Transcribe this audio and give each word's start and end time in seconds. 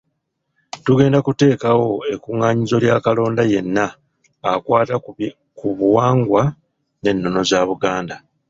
Tugenda 0.85 1.19
kuteekawo 1.25 1.87
ekkuŋŋaanyizo 2.13 2.77
lya 2.83 2.95
kalonda 3.05 3.43
yenna 3.51 3.85
akwata 4.51 4.95
ku 5.59 5.67
buwangwa 5.77 6.43
n’ennono 7.01 7.41
za 7.49 7.59
Buganda. 7.67 8.15